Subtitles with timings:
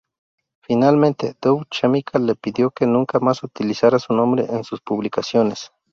[0.63, 5.71] Finalmente, Dow Chemical le pidió que nunca más utilizara su nombre en sus publicaciones.